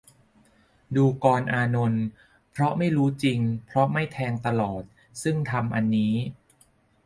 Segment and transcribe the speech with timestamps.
[0.95, 2.03] ดูกรอานนท์
[2.51, 4.83] เพราะไม่รู้จริง เพราะไม่แทงตลอด
[5.23, 6.13] ซึ่งธรรมอันนี้